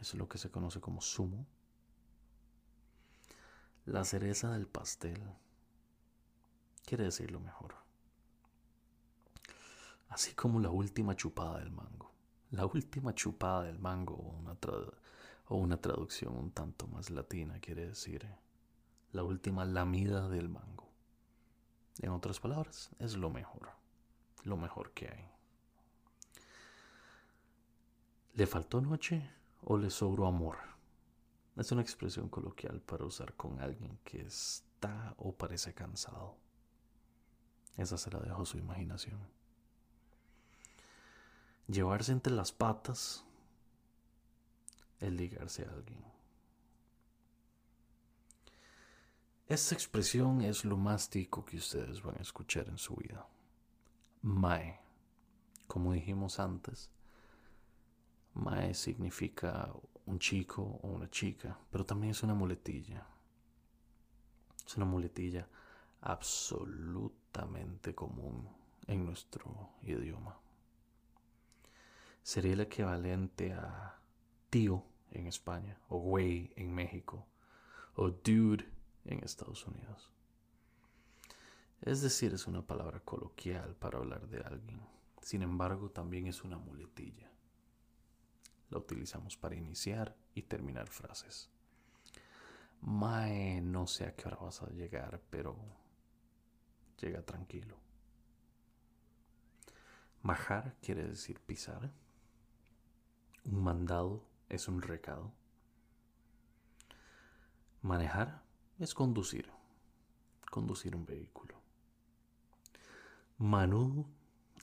es 0.00 0.14
lo 0.14 0.28
que 0.28 0.36
se 0.36 0.50
conoce 0.50 0.80
como 0.80 1.00
zumo. 1.00 1.46
La 3.88 4.04
cereza 4.04 4.50
del 4.52 4.66
pastel 4.66 5.18
quiere 6.84 7.04
decir 7.04 7.30
lo 7.30 7.40
mejor. 7.40 7.74
Así 10.10 10.34
como 10.34 10.60
la 10.60 10.68
última 10.68 11.16
chupada 11.16 11.60
del 11.60 11.70
mango. 11.70 12.12
La 12.50 12.66
última 12.66 13.14
chupada 13.14 13.62
del 13.62 13.78
mango 13.78 14.14
o 14.14 14.28
una, 14.36 14.58
o 15.46 15.56
una 15.56 15.80
traducción 15.80 16.36
un 16.36 16.50
tanto 16.50 16.86
más 16.86 17.08
latina 17.08 17.60
quiere 17.60 17.86
decir 17.88 18.28
la 19.12 19.22
última 19.22 19.64
lamida 19.64 20.28
del 20.28 20.50
mango. 20.50 20.92
En 22.02 22.10
otras 22.10 22.40
palabras, 22.40 22.90
es 22.98 23.16
lo 23.16 23.30
mejor. 23.30 23.70
Lo 24.44 24.58
mejor 24.58 24.92
que 24.92 25.08
hay. 25.08 25.30
¿Le 28.34 28.46
faltó 28.46 28.82
noche 28.82 29.30
o 29.62 29.78
le 29.78 29.88
sobró 29.88 30.26
amor? 30.26 30.77
Es 31.58 31.72
una 31.72 31.82
expresión 31.82 32.28
coloquial 32.28 32.80
para 32.80 33.04
usar 33.04 33.34
con 33.34 33.60
alguien 33.60 33.98
que 34.04 34.20
está 34.20 35.14
o 35.18 35.34
parece 35.34 35.74
cansado. 35.74 36.36
Esa 37.76 37.98
se 37.98 38.12
la 38.12 38.20
dejo 38.20 38.42
a 38.42 38.46
su 38.46 38.58
imaginación. 38.58 39.18
Llevarse 41.66 42.12
entre 42.12 42.32
las 42.32 42.52
patas 42.52 43.24
es 45.00 45.12
ligarse 45.12 45.64
a 45.64 45.70
alguien. 45.70 46.04
Esta 49.48 49.74
expresión 49.74 50.42
es 50.42 50.64
lo 50.64 50.76
más 50.76 51.10
tico 51.10 51.44
que 51.44 51.56
ustedes 51.56 52.02
van 52.02 52.16
a 52.18 52.22
escuchar 52.22 52.68
en 52.68 52.78
su 52.78 52.94
vida. 52.94 53.26
Mae, 54.22 54.78
como 55.66 55.92
dijimos 55.92 56.38
antes, 56.38 56.88
Mae 58.34 58.74
significa 58.74 59.72
un 60.08 60.18
chico 60.18 60.62
o 60.82 60.88
una 60.88 61.10
chica, 61.10 61.58
pero 61.70 61.84
también 61.84 62.12
es 62.12 62.22
una 62.22 62.34
muletilla. 62.34 63.06
Es 64.66 64.76
una 64.76 64.86
muletilla 64.86 65.46
absolutamente 66.00 67.94
común 67.94 68.48
en 68.86 69.04
nuestro 69.04 69.74
idioma. 69.82 70.38
Sería 72.22 72.54
el 72.54 72.60
equivalente 72.60 73.52
a 73.52 74.00
tío 74.48 74.82
en 75.10 75.26
España, 75.26 75.78
o 75.88 75.98
güey 75.98 76.52
en 76.56 76.74
México, 76.74 77.26
o 77.94 78.10
dude 78.10 78.66
en 79.04 79.22
Estados 79.22 79.66
Unidos. 79.66 80.10
Es 81.82 82.00
decir, 82.00 82.32
es 82.32 82.46
una 82.46 82.62
palabra 82.62 83.00
coloquial 83.00 83.76
para 83.76 83.98
hablar 83.98 84.26
de 84.28 84.40
alguien. 84.40 84.80
Sin 85.20 85.42
embargo, 85.42 85.90
también 85.90 86.26
es 86.26 86.44
una 86.44 86.56
muletilla 86.56 87.30
la 88.70 88.78
utilizamos 88.78 89.36
para 89.36 89.56
iniciar 89.56 90.16
y 90.34 90.42
terminar 90.42 90.88
frases. 90.88 91.50
Mae, 92.80 93.60
no 93.60 93.86
sé 93.86 94.06
a 94.06 94.14
qué 94.14 94.28
hora 94.28 94.36
vas 94.36 94.62
a 94.62 94.70
llegar, 94.70 95.20
pero 95.30 95.56
llega 97.00 97.22
tranquilo. 97.22 97.76
Majar 100.22 100.76
quiere 100.80 101.04
decir 101.04 101.40
pisar. 101.40 101.92
Un 103.44 103.62
mandado 103.62 104.24
es 104.48 104.68
un 104.68 104.82
recado. 104.82 105.32
Manejar 107.82 108.42
es 108.78 108.94
conducir, 108.94 109.50
conducir 110.50 110.94
un 110.94 111.06
vehículo. 111.06 111.60
Manu, 113.38 114.06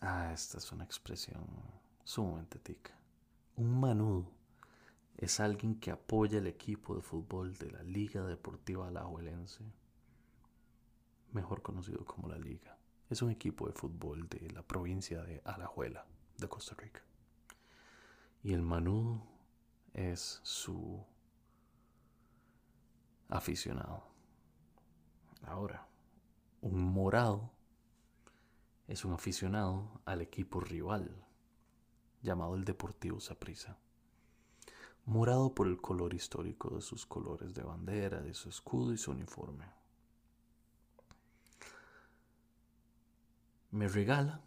ah, 0.02 0.32
esta 0.34 0.58
es 0.58 0.72
una 0.72 0.84
expresión 0.84 1.46
sumamente 2.04 2.60
tica. 2.60 2.94
Un 3.58 3.80
manudo 3.80 4.26
es 5.16 5.40
alguien 5.40 5.80
que 5.80 5.90
apoya 5.90 6.40
el 6.40 6.48
equipo 6.48 6.94
de 6.94 7.02
fútbol 7.02 7.58
de 7.58 7.72
la 7.72 7.84
Liga 7.84 8.22
Deportiva 8.26 8.90
Alajuelense, 8.90 9.64
mejor 11.32 11.62
conocido 11.62 12.04
como 12.04 12.28
la 12.28 12.38
Liga. 12.38 12.78
Es 13.10 13.22
un 13.22 13.32
equipo 13.32 13.68
de 13.68 13.74
fútbol 13.74 14.28
de 14.28 14.52
la 14.52 14.62
provincia 14.62 15.24
de 15.24 15.42
Alajuela, 15.46 16.06
de 16.38 16.50
Costa 16.50 16.76
Rica. 16.76 17.02
Y 18.44 18.52
el 18.52 18.62
manudo 18.62 19.26
es 19.94 20.42
su 20.44 21.06
aficionado. 23.30 24.04
Ahora, 25.44 25.88
un 26.60 26.82
morado 26.82 27.54
es 28.90 29.06
un 29.06 29.14
aficionado 29.14 30.02
al 30.04 30.22
equipo 30.22 30.60
rival 30.60 31.25
llamado 32.26 32.56
el 32.56 32.66
Deportivo 32.66 33.22
Saprissa. 33.22 33.78
Morado 35.06 35.54
por 35.54 35.68
el 35.68 35.80
color 35.80 36.14
histórico 36.14 36.76
de 36.76 36.82
sus 36.82 37.06
colores 37.06 37.54
de 37.54 37.64
bandera, 37.64 38.22
de 38.22 38.34
su 38.34 38.50
escudo 38.50 38.92
y 38.92 38.98
su 38.98 39.12
uniforme. 39.12 39.66
Me 43.72 43.88
regala 43.88 44.42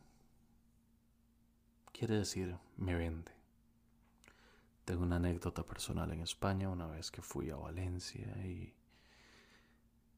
quiere 1.98 2.16
decir 2.16 2.56
me 2.76 2.94
vende. 2.94 3.32
Tengo 4.84 5.02
una 5.02 5.16
anécdota 5.16 5.64
personal 5.64 6.12
en 6.12 6.20
España 6.20 6.68
una 6.70 6.86
vez 6.86 7.10
que 7.10 7.22
fui 7.22 7.50
a 7.50 7.56
Valencia 7.56 8.26
y 8.46 8.72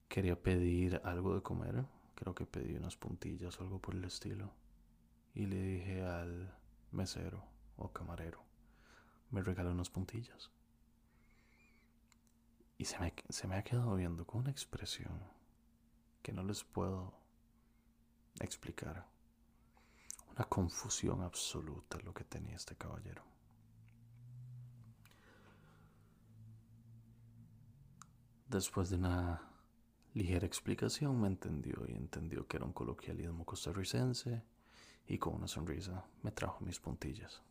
quería 0.06 0.40
pedir 0.40 1.00
algo 1.04 1.34
de 1.34 1.42
comer. 1.42 1.86
Creo 2.14 2.34
que 2.34 2.44
pedí 2.44 2.76
unas 2.76 2.96
puntillas 2.96 3.58
o 3.58 3.62
algo 3.62 3.78
por 3.78 3.94
el 3.94 4.04
estilo. 4.04 4.52
Y 5.34 5.46
le 5.46 5.62
dije 5.62 6.02
al 6.04 6.54
mesero 6.92 7.44
o 7.76 7.92
camarero, 7.92 8.44
me 9.30 9.42
regaló 9.42 9.72
unos 9.72 9.90
puntillas. 9.90 10.50
Y 12.78 12.84
se 12.86 12.98
me, 12.98 13.12
se 13.28 13.46
me 13.46 13.56
ha 13.56 13.62
quedado 13.62 13.94
viendo 13.94 14.26
con 14.26 14.40
una 14.40 14.50
expresión 14.50 15.22
que 16.22 16.32
no 16.32 16.42
les 16.42 16.64
puedo 16.64 17.14
explicar. 18.40 19.06
Una 20.30 20.44
confusión 20.44 21.22
absoluta 21.22 21.98
lo 22.04 22.14
que 22.14 22.24
tenía 22.24 22.56
este 22.56 22.76
caballero. 22.76 23.24
Después 28.48 28.90
de 28.90 28.96
una 28.96 29.50
ligera 30.14 30.46
explicación 30.46 31.20
me 31.20 31.28
entendió 31.28 31.84
y 31.86 31.92
entendió 31.92 32.46
que 32.48 32.56
era 32.56 32.66
un 32.66 32.72
coloquialismo 32.72 33.44
costarricense 33.44 34.42
y 35.10 35.18
con 35.18 35.34
una 35.34 35.48
sonrisa 35.48 36.04
me 36.22 36.30
trajo 36.30 36.64
mis 36.64 36.78
puntillas. 36.78 37.42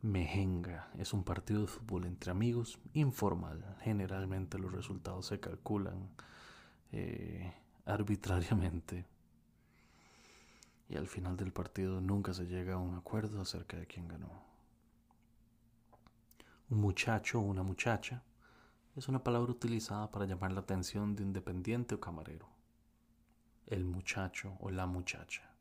Mejenga 0.00 0.90
es 0.96 1.12
un 1.12 1.22
partido 1.22 1.60
de 1.60 1.66
fútbol 1.66 2.06
entre 2.06 2.30
amigos 2.30 2.78
informal. 2.94 3.76
Generalmente 3.82 4.58
los 4.58 4.72
resultados 4.72 5.26
se 5.26 5.38
calculan 5.38 6.08
eh, 6.92 7.52
arbitrariamente. 7.84 9.04
Y 10.88 10.96
al 10.96 11.06
final 11.06 11.36
del 11.36 11.52
partido 11.52 12.00
nunca 12.00 12.32
se 12.32 12.46
llega 12.46 12.74
a 12.74 12.78
un 12.78 12.94
acuerdo 12.94 13.42
acerca 13.42 13.76
de 13.76 13.86
quién 13.86 14.08
ganó. 14.08 14.42
Un 16.70 16.80
muchacho 16.80 17.40
o 17.40 17.42
una 17.42 17.62
muchacha 17.62 18.22
es 18.96 19.06
una 19.06 19.22
palabra 19.22 19.52
utilizada 19.52 20.10
para 20.10 20.24
llamar 20.24 20.52
la 20.52 20.60
atención 20.60 21.14
de 21.14 21.24
un 21.24 21.34
dependiente 21.34 21.94
o 21.94 22.00
camarero 22.00 22.59
el 23.70 23.84
muchacho 23.84 24.56
o 24.60 24.70
la 24.70 24.86
muchacha. 24.86 25.54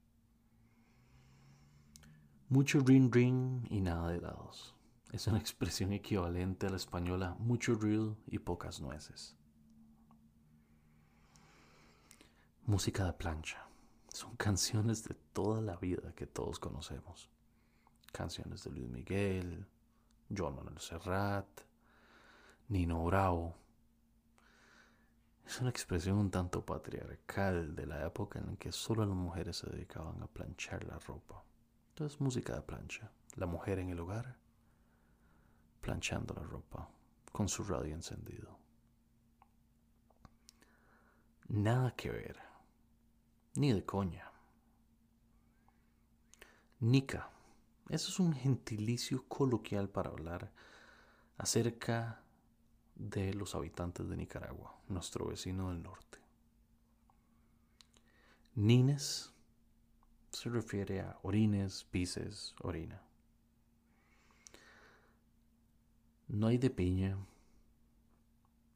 Mucho 2.50 2.80
ring 2.80 3.14
ring 3.14 3.68
y 3.70 3.80
nada 3.80 4.10
de 4.10 4.18
helados. 4.18 4.76
Es 5.12 5.28
una 5.28 5.38
expresión 5.40 5.94
equivalente 5.94 6.68
a 6.68 6.72
la 6.72 6.78
española 6.78 7.36
mucho 7.40 7.76
ruido 7.76 8.18
y 8.28 8.40
pocas 8.40 8.82
nueces. 8.82 9.38
Música 12.66 13.06
de 13.06 13.14
plancha. 13.14 13.68
Son 14.12 14.36
canciones 14.38 15.04
de 15.04 15.16
toda 15.32 15.62
la 15.62 15.78
vida 15.78 16.14
que 16.16 16.26
todos 16.26 16.60
conocemos. 16.60 17.30
Canciones 18.12 18.64
de 18.64 18.72
Luis 18.72 18.90
Miguel, 18.90 19.68
John 20.36 20.56
Manuel 20.56 20.80
Serrat, 20.80 21.48
Nino 22.68 23.06
Bravo. 23.06 23.56
Es 25.50 25.60
una 25.62 25.72
expresión 25.72 26.20
un 26.20 26.30
tanto 26.30 26.64
patriarcal 26.64 27.76
de 27.76 27.88
la 27.88 28.06
época 28.06 28.38
en 28.38 28.46
la 28.46 28.56
que 28.58 28.72
solo 28.72 29.04
las 29.04 29.16
mujeres 29.16 29.58
se 29.58 29.68
dedicaban 29.68 30.22
a 30.22 30.28
planchar 30.28 30.84
la 30.84 31.00
ropa. 31.00 31.44
Entonces, 31.90 32.22
música 32.22 32.54
de 32.54 32.62
plancha. 32.62 33.12
La 33.36 33.48
mujer 33.48 33.80
en 33.80 33.90
el 33.90 34.00
hogar, 34.00 34.38
planchando 35.82 36.36
la 36.36 36.44
ropa 36.44 36.88
con 37.32 37.50
su 37.50 37.64
radio 37.64 37.96
encendido. 37.96 38.60
Nada 41.48 41.96
que 41.96 42.12
ver, 42.12 42.38
ni 43.56 43.74
de 43.74 43.84
coña. 43.84 44.32
Nica, 46.80 47.28
eso 47.90 48.10
es 48.12 48.20
un 48.20 48.34
gentilicio 48.34 49.28
coloquial 49.28 49.90
para 49.90 50.12
hablar 50.12 50.52
acerca 51.40 52.22
de 53.00 53.34
los 53.34 53.56
habitantes 53.56 54.10
de 54.10 54.18
Nicaragua, 54.18 54.78
nuestro 54.90 55.28
vecino 55.28 55.70
del 55.70 55.82
norte. 55.82 56.20
Nines 58.56 59.34
se 60.32 60.50
refiere 60.50 61.00
a 61.00 61.18
orines, 61.24 61.86
pises, 61.86 62.54
orina. 62.62 63.02
No 66.28 66.48
hay 66.48 66.58
de 66.58 66.70
piña. 66.70 67.18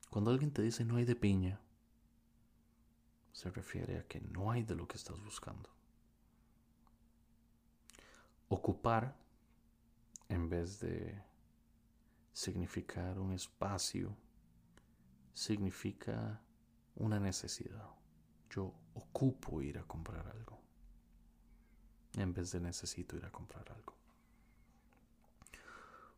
Cuando 0.09 0.31
alguien 0.31 0.51
te 0.51 0.61
dice 0.61 0.85
no 0.85 0.95
hay 0.95 1.05
de 1.05 1.15
piña, 1.15 1.59
se 3.33 3.51
refiere 3.51 3.97
a 3.97 4.07
que 4.07 4.21
no 4.21 4.51
hay 4.51 4.63
de 4.63 4.75
lo 4.75 4.87
que 4.87 4.95
estás 4.95 5.21
buscando. 5.21 5.69
Ocupar, 8.47 9.15
en 10.29 10.49
vez 10.49 10.79
de 10.79 11.21
significar 12.33 13.19
un 13.19 13.31
espacio, 13.31 14.17
significa 15.33 16.41
una 16.95 17.19
necesidad. 17.19 17.89
Yo 18.49 18.73
ocupo 18.95 19.61
ir 19.61 19.77
a 19.77 19.83
comprar 19.83 20.27
algo, 20.27 20.59
en 22.17 22.33
vez 22.33 22.51
de 22.51 22.59
necesito 22.59 23.15
ir 23.15 23.25
a 23.25 23.31
comprar 23.31 23.71
algo. 23.71 23.95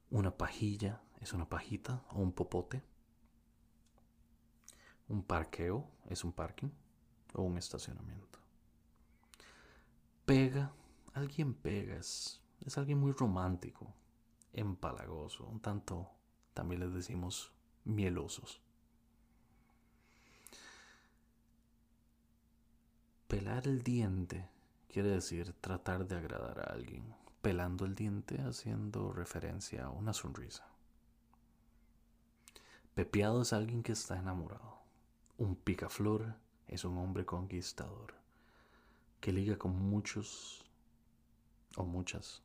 Una 0.10 0.36
pajilla 0.36 1.02
es 1.20 1.34
una 1.34 1.48
pajita 1.48 2.04
o 2.12 2.20
un 2.20 2.32
popote. 2.32 2.84
Un 5.08 5.24
parqueo 5.24 5.90
es 6.08 6.24
un 6.24 6.32
parking 6.32 6.70
o 7.34 7.44
un 7.44 7.58
estacionamiento. 7.58 8.40
Pega, 10.26 10.74
alguien 11.14 11.54
pega, 11.54 11.96
es, 11.96 12.42
es 12.62 12.78
alguien 12.78 12.98
muy 12.98 13.12
romántico, 13.12 13.94
empalagoso, 14.56 15.46
un 15.46 15.60
tanto, 15.60 16.10
también 16.54 16.82
les 16.82 16.94
decimos, 16.94 17.52
mielosos. 17.84 18.62
Pelar 23.28 23.68
el 23.68 23.84
diente 23.84 24.48
quiere 24.88 25.10
decir 25.10 25.54
tratar 25.60 26.08
de 26.08 26.16
agradar 26.16 26.60
a 26.60 26.74
alguien, 26.74 27.04
pelando 27.42 27.86
el 27.86 27.96
diente 27.96 28.42
haciendo 28.42 29.12
referencia 29.12 29.86
a 29.86 29.90
una 29.90 30.14
sonrisa. 30.14 30.68
Pepeado 32.94 33.42
es 33.42 33.52
alguien 33.52 33.84
que 33.84 33.92
está 33.92 34.18
enamorado. 34.18 34.80
Un 35.38 35.58
picaflor 35.58 36.36
es 36.68 36.86
un 36.86 36.98
hombre 36.98 37.26
conquistador 37.26 38.14
que 39.20 39.34
liga 39.34 39.58
con 39.58 39.78
muchos 39.78 40.64
o 41.76 41.84
muchas. 41.84 42.45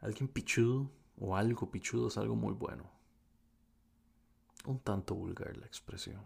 Alguien 0.00 0.28
pichudo 0.28 0.90
o 1.18 1.36
algo 1.36 1.70
pichudo 1.70 2.08
es 2.08 2.16
algo 2.16 2.34
muy 2.34 2.54
bueno. 2.54 2.90
Un 4.64 4.78
tanto 4.80 5.14
vulgar 5.14 5.56
la 5.56 5.66
expresión. 5.66 6.22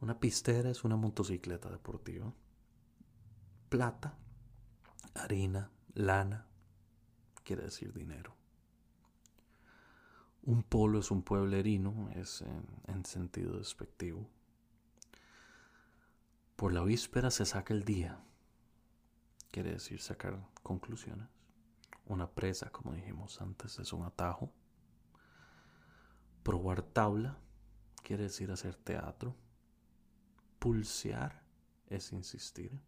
Una 0.00 0.18
pistera 0.18 0.70
es 0.70 0.82
una 0.84 0.96
motocicleta 0.96 1.70
deportiva. 1.70 2.32
Plata, 3.68 4.18
harina, 5.14 5.70
lana, 5.94 6.46
quiere 7.44 7.62
decir 7.62 7.92
dinero. 7.92 8.34
Un 10.42 10.64
polo 10.64 10.98
es 10.98 11.12
un 11.12 11.22
pueblerino, 11.22 12.10
es 12.16 12.42
en, 12.42 13.04
sentido 13.04 13.58
despectivo. 13.58 14.28
Por 16.56 16.72
la 16.72 16.82
víspera 16.82 17.30
se 17.30 17.44
saca 17.44 17.72
el 17.72 17.84
día, 17.84 18.20
quiere 19.52 19.70
decir 19.70 20.00
sacar 20.00 20.36
conclusiones. 20.64 21.28
Una 22.06 22.28
presa, 22.28 22.70
como 22.70 22.94
dijimos 22.94 23.40
antes, 23.40 23.78
es 23.78 23.92
un 23.92 24.02
atajo. 24.02 24.50
Probar 26.42 26.82
tabla 26.82 27.38
quiere 28.02 28.24
decir 28.24 28.50
hacer 28.50 28.74
teatro. 28.74 29.36
Pulsear 30.58 31.44
es 31.86 32.12
insistir. 32.12 32.80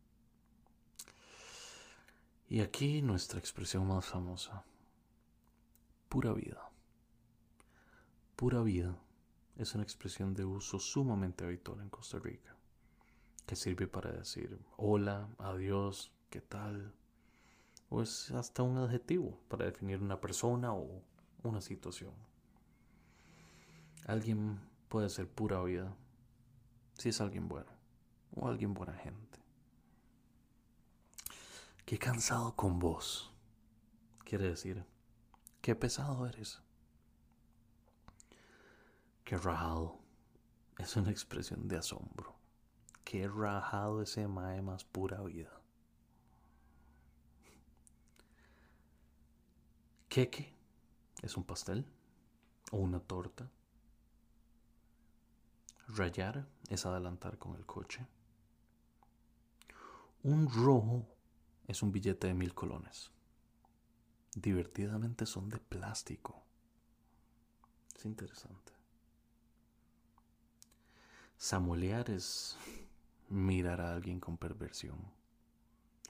Y 2.48 2.61
aquí 2.61 3.03
nuestra 3.03 3.38
expresión 3.38 3.87
más 3.87 4.07
famosa, 4.07 4.64
pura 6.09 6.33
vida. 6.33 6.70
Pura 8.37 8.62
vida 8.62 8.98
es 9.57 9.74
una 9.74 9.85
expresión 9.85 10.35
de 10.35 10.44
uso 10.44 10.79
sumamente 10.79 11.44
habitual 11.44 11.81
en 11.81 11.88
Costa 11.88 12.18
Rica, 12.18 12.57
que 13.46 13.57
sirve 13.57 13.87
para 13.87 14.11
decir 14.12 14.59
hola, 14.77 15.29
adiós, 15.38 16.13
qué 16.35 16.40
tal, 16.40 16.92
o 17.90 18.03
es 18.03 18.33
hasta 18.33 18.64
un 18.64 18.77
adjetivo 18.77 19.38
para 19.47 19.66
definir 19.66 20.03
una 20.03 20.20
persona 20.20 20.75
o 20.75 21.01
una 21.44 21.61
situación. 21.61 22.12
Alguien 24.09 24.59
puede 24.88 25.11
ser 25.11 25.29
pura 25.29 25.62
vida 25.62 25.94
si 26.99 27.11
es 27.11 27.20
alguien 27.20 27.47
bueno 27.47 27.70
o 28.35 28.49
alguien 28.49 28.75
buena 28.75 28.94
gente. 28.94 29.38
Qué 31.87 32.01
cansado 32.01 32.57
con 32.57 32.81
vos. 32.81 33.33
Quiere 34.25 34.49
decir, 34.49 34.85
qué 35.61 35.77
pesado 35.77 36.27
eres. 36.27 36.61
Qué 39.23 39.37
rajado. 39.37 40.01
Es 40.79 40.97
una 40.97 41.12
expresión 41.12 41.68
de 41.68 41.77
asombro. 41.77 42.35
Qué 43.05 43.29
rajado 43.29 44.03
ese 44.03 44.27
mae 44.27 44.62
más 44.62 44.83
pura 44.83 45.23
vida. 45.23 45.61
Queque 50.14 50.55
es 51.22 51.37
un 51.37 51.42
pastel 51.42 51.85
o 52.70 52.77
una 52.77 53.00
torta. 53.00 53.50
Rayar 55.88 56.46
es 56.68 56.87
adelantar 56.87 57.37
con 57.37 57.57
el 57.57 57.66
coche. 57.66 58.07
Un 60.22 60.48
rojo 60.48 61.05
es 61.66 61.83
un 61.83 61.90
billete 61.90 62.29
de 62.29 62.35
mil 62.35 62.55
colones. 62.55 63.11
Divertidamente 64.37 65.27
son 65.27 65.48
de 65.48 65.59
plástico. 65.59 66.44
Es 67.96 68.05
interesante. 68.05 68.72
Samuelear 71.37 72.09
es 72.11 72.57
mirar 73.31 73.81
a 73.81 73.92
alguien 73.92 74.20
con 74.20 74.37
perversión 74.37 75.11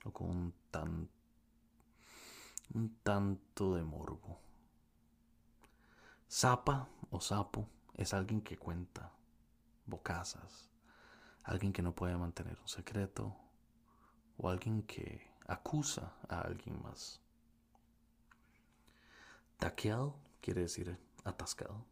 o 0.04 0.12
con 0.12 0.28
un, 0.28 0.54
tan, 0.70 1.08
un 2.72 2.96
tanto 3.02 3.74
de 3.74 3.82
morbo. 3.82 4.38
Zapa 6.30 6.88
o 7.10 7.20
sapo 7.20 7.68
es 7.94 8.14
alguien 8.14 8.40
que 8.40 8.56
cuenta 8.56 9.12
bocazas, 9.86 10.70
alguien 11.44 11.72
que 11.72 11.82
no 11.82 11.94
puede 11.94 12.16
mantener 12.16 12.58
un 12.60 12.68
secreto 12.68 13.36
o 14.38 14.48
alguien 14.48 14.82
que 14.82 15.30
acusa 15.46 16.12
a 16.28 16.40
alguien 16.40 16.82
más. 16.82 17.20
Taqueado 19.58 20.16
quiere 20.40 20.62
decir 20.62 20.98
atascado. 21.24 21.84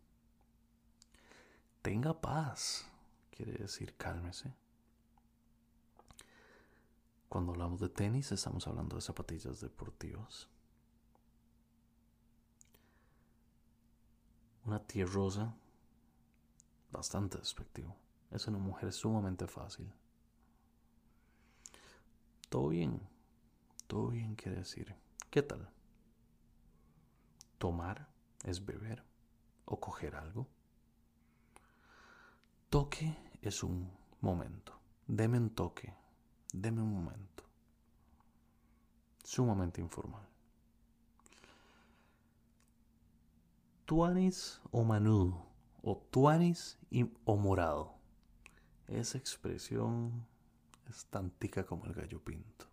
Tenga 1.83 2.21
paz 2.21 2.87
quiere 3.31 3.53
decir 3.53 3.97
cálmese. 3.97 4.53
Cuando 7.29 7.53
hablamos 7.53 7.81
de 7.81 7.89
tenis 7.89 8.31
estamos 8.31 8.67
hablando 8.67 8.97
de 8.97 9.03
zapatillas 9.03 9.61
deportivas. 9.61 10.49
Una 14.65 14.79
tía 14.79 15.07
rosa, 15.07 15.55
bastante 16.91 17.39
despectivo. 17.39 17.97
Es 18.31 18.47
una 18.47 18.59
mujer 18.59 18.93
sumamente 18.93 19.47
fácil. 19.47 19.93
Todo 22.49 22.69
bien, 22.69 23.01
todo 23.87 24.09
bien 24.09 24.37
quiere 24.37 24.59
decir, 24.59 24.95
¿qué 25.31 25.43
tal? 25.43 25.69
Tomar 27.59 28.09
es 28.45 28.65
beber 28.65 29.03
o 29.65 29.81
coger 29.81 30.15
algo. 30.15 30.47
Toque 32.71 33.17
es 33.43 33.63
un 33.63 33.91
momento. 34.21 34.79
Deme 35.07 35.39
un 35.39 35.51
toque. 35.51 35.95
Deme 36.53 36.83
un 36.83 36.93
momento. 36.93 37.45
Sumamente 39.25 39.81
informal. 39.81 40.32
Tuanis 43.85 44.61
o 44.71 44.85
Manu 44.85 45.53
o 45.83 45.97
tuanis 45.97 46.79
o 47.25 47.37
morado. 47.37 47.95
Esa 48.87 49.19
expresión 49.19 50.27
es 50.89 51.07
tan 51.07 51.31
tica 51.31 51.67
como 51.67 51.87
el 51.87 51.93
gallo 51.93 52.23
pinto. 52.23 52.67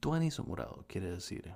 Tuanis 0.00 0.38
o 0.40 0.44
morado 0.44 0.84
quiere 0.88 1.10
decir, 1.10 1.54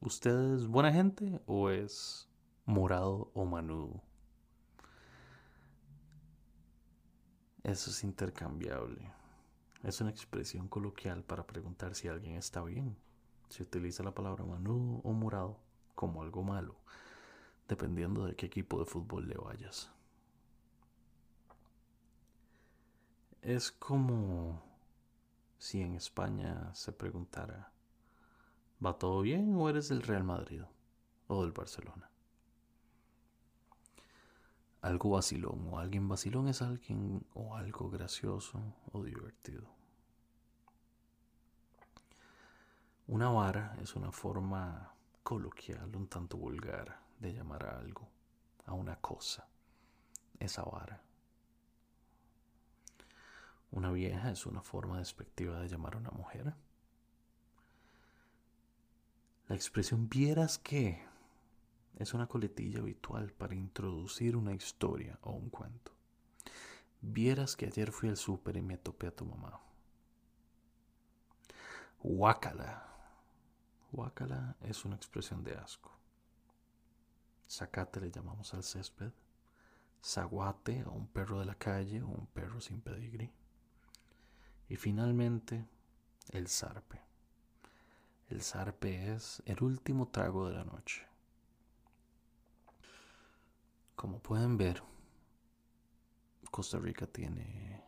¿usted 0.00 0.54
es 0.54 0.66
buena 0.66 0.92
gente 0.92 1.42
o 1.46 1.68
es 1.68 2.28
morado 2.64 3.30
o 3.34 3.44
manudo? 3.44 4.02
Eso 7.62 7.90
es 7.90 8.02
intercambiable. 8.02 9.12
Es 9.82 10.00
una 10.00 10.10
expresión 10.10 10.68
coloquial 10.68 11.22
para 11.24 11.46
preguntar 11.46 11.94
si 11.94 12.08
alguien 12.08 12.36
está 12.36 12.62
bien. 12.62 12.96
Se 13.50 13.62
utiliza 13.62 14.02
la 14.02 14.14
palabra 14.14 14.44
manudo 14.44 15.00
o 15.02 15.12
morado 15.12 15.60
como 16.02 16.20
algo 16.20 16.42
malo, 16.42 16.74
dependiendo 17.68 18.26
de 18.26 18.34
qué 18.34 18.46
equipo 18.46 18.80
de 18.80 18.86
fútbol 18.86 19.28
le 19.28 19.36
vayas. 19.36 19.88
Es 23.40 23.70
como 23.70 24.60
si 25.58 25.80
en 25.80 25.94
España 25.94 26.74
se 26.74 26.90
preguntara, 26.90 27.70
¿va 28.84 28.98
todo 28.98 29.20
bien 29.20 29.54
o 29.54 29.68
eres 29.68 29.90
del 29.90 30.02
Real 30.02 30.24
Madrid 30.24 30.62
o 31.28 31.42
del 31.42 31.52
Barcelona? 31.52 32.10
algo 34.80 35.10
vacilón 35.10 35.68
o 35.70 35.78
alguien 35.78 36.08
vacilón 36.08 36.48
es 36.48 36.60
alguien 36.60 37.24
o 37.34 37.54
algo 37.54 37.88
gracioso 37.88 38.60
o 38.90 39.04
divertido. 39.04 39.68
Una 43.06 43.28
vara 43.28 43.76
es 43.80 43.94
una 43.94 44.10
forma 44.10 44.91
coloquial, 45.22 45.94
un 45.96 46.08
tanto 46.08 46.36
vulgar, 46.36 47.00
de 47.18 47.32
llamar 47.32 47.64
a 47.66 47.78
algo, 47.78 48.08
a 48.66 48.74
una 48.74 48.96
cosa, 48.96 49.46
esa 50.40 50.62
vara. 50.64 51.02
Una 53.70 53.90
vieja 53.92 54.30
es 54.30 54.44
una 54.44 54.60
forma 54.60 54.98
despectiva 54.98 55.60
de 55.60 55.68
llamar 55.68 55.94
a 55.94 55.98
una 55.98 56.10
mujer. 56.10 56.54
La 59.48 59.54
expresión 59.56 60.08
vieras 60.08 60.58
que 60.58 61.02
es 61.96 62.12
una 62.12 62.26
coletilla 62.26 62.80
habitual 62.80 63.32
para 63.32 63.54
introducir 63.54 64.36
una 64.36 64.52
historia 64.54 65.18
o 65.22 65.32
un 65.32 65.48
cuento. 65.48 65.92
Vieras 67.00 67.56
que 67.56 67.66
ayer 67.66 67.92
fui 67.92 68.08
al 68.08 68.16
súper 68.16 68.56
y 68.56 68.62
me 68.62 68.78
topé 68.78 69.08
a 69.08 69.16
tu 69.16 69.24
mamá. 69.24 69.60
Huácala. 72.00 72.91
Huácala 73.92 74.56
es 74.62 74.86
una 74.86 74.96
expresión 74.96 75.44
de 75.44 75.54
asco. 75.54 75.90
Zacate 77.48 78.00
le 78.00 78.10
llamamos 78.10 78.54
al 78.54 78.64
césped. 78.64 79.12
Zaguate 80.02 80.80
a 80.80 80.88
un 80.88 81.06
perro 81.06 81.38
de 81.38 81.44
la 81.44 81.54
calle 81.54 82.02
o 82.02 82.08
un 82.08 82.26
perro 82.26 82.60
sin 82.60 82.80
pedigrí. 82.80 83.30
Y 84.70 84.76
finalmente, 84.76 85.66
el 86.30 86.48
zarpe. 86.48 87.00
El 88.30 88.40
zarpe 88.40 89.12
es 89.12 89.42
el 89.44 89.62
último 89.62 90.08
trago 90.08 90.48
de 90.48 90.54
la 90.54 90.64
noche. 90.64 91.06
Como 93.94 94.20
pueden 94.20 94.56
ver, 94.56 94.82
Costa 96.50 96.78
Rica 96.78 97.06
tiene 97.06 97.84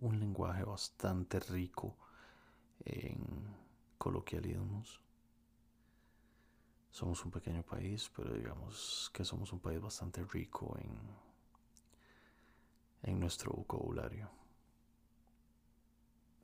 un 0.00 0.20
lenguaje 0.20 0.64
bastante 0.64 1.40
rico 1.40 1.96
en 2.84 3.61
coloquialismos. 4.02 5.00
Somos 6.90 7.24
un 7.24 7.30
pequeño 7.30 7.62
país, 7.62 8.10
pero 8.16 8.34
digamos 8.34 9.08
que 9.14 9.24
somos 9.24 9.52
un 9.52 9.60
país 9.60 9.80
bastante 9.80 10.24
rico 10.24 10.76
en, 10.76 10.98
en 13.04 13.20
nuestro 13.20 13.52
vocabulario. 13.52 14.28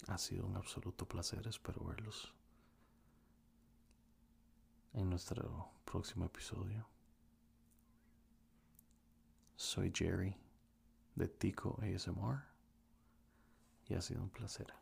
Ha 0.07 0.17
sido 0.19 0.47
un 0.47 0.57
absoluto 0.57 1.05
placer, 1.05 1.45
espero 1.49 1.85
verlos 1.85 2.33
en 4.93 5.11
nuestro 5.11 5.73
próximo 5.85 6.27
episodio. 6.27 6.87
Soy 9.57 9.91
Jerry 9.93 10.37
de 11.17 11.27
Tico 11.27 11.77
ASMR 11.83 12.41
y 13.89 13.95
ha 13.95 14.01
sido 14.01 14.23
un 14.23 14.31
placer. 14.31 14.73